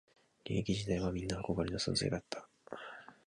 [0.45, 2.47] 現役時代はみんな憧れの存在だった